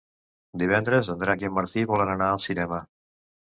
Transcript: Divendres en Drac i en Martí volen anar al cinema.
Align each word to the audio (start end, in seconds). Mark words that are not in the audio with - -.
Divendres 0.63 1.11
en 1.15 1.21
Drac 1.25 1.45
i 1.45 1.49
en 1.51 1.55
Martí 1.59 1.85
volen 1.93 2.17
anar 2.17 2.33
al 2.33 2.43
cinema. 2.49 2.83